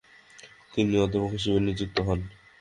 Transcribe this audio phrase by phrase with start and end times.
[0.71, 2.19] তিনি অধ্যাপক হিসেবে নিযুক্ত হন।